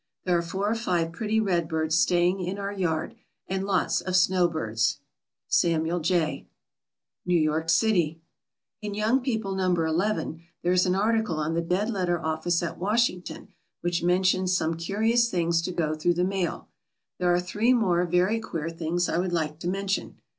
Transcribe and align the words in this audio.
There 0.23 0.35
are 0.35 0.41
four 0.41 0.67
or 0.67 0.73
five 0.73 1.11
pretty 1.11 1.39
redbirds 1.39 1.95
staying 1.95 2.39
in 2.39 2.57
our 2.57 2.73
yard, 2.73 3.13
and 3.47 3.63
lots 3.63 4.01
of 4.01 4.15
snowbirds. 4.15 4.97
SAMUEL 5.47 5.99
J. 5.99 6.47
NEW 7.27 7.39
YORK 7.39 7.69
CITY. 7.69 8.19
In 8.81 8.95
YOUNG 8.95 9.19
PEOPLE 9.19 9.53
No. 9.53 9.69
11 9.83 10.41
there 10.63 10.71
is 10.71 10.87
an 10.87 10.95
article 10.95 11.35
on 11.37 11.53
the 11.53 11.61
Dead 11.61 11.87
letter 11.91 12.19
Office 12.19 12.63
at 12.63 12.79
Washington 12.79 13.49
which 13.81 14.01
mentions 14.01 14.57
some 14.57 14.73
curious 14.73 15.29
things 15.29 15.61
to 15.61 15.71
go 15.71 15.93
through 15.93 16.15
the 16.15 16.23
mail. 16.23 16.69
There 17.19 17.31
are 17.31 17.39
three 17.39 17.71
more 17.75 18.03
very 18.05 18.39
queer 18.39 18.71
things 18.71 19.07
I 19.07 19.19
would 19.19 19.31
like 19.33 19.59
to 19.59 19.67
mention. 19.67 20.15